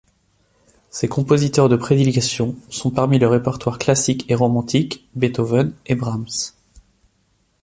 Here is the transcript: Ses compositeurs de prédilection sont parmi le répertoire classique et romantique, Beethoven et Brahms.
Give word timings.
Ses 0.89 1.07
compositeurs 1.07 1.69
de 1.69 1.75
prédilection 1.75 2.55
sont 2.71 2.89
parmi 2.89 3.19
le 3.19 3.27
répertoire 3.27 3.77
classique 3.77 4.25
et 4.29 4.33
romantique, 4.33 5.07
Beethoven 5.13 5.73
et 5.85 5.93
Brahms. 5.93 6.55